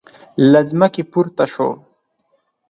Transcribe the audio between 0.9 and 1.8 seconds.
پورته شو.